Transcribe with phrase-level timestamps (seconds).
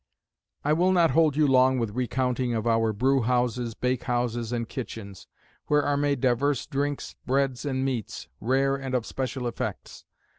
[0.63, 5.27] "I will not hold you long with recounting of our brewhouses, bake houses, and kitchens,
[5.67, 10.03] where are made divers drinks, breads, and meats, rare and of special effects.